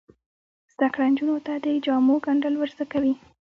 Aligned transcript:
زده 0.73 0.87
کړه 0.93 1.05
نجونو 1.11 1.37
ته 1.45 1.53
د 1.65 1.67
جامو 1.85 2.15
ګنډل 2.25 2.53
ور 2.57 2.69
زده 2.75 2.85
کوي. 2.91 3.13